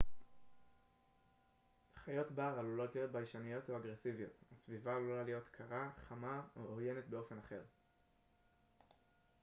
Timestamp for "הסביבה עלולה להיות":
4.51-5.49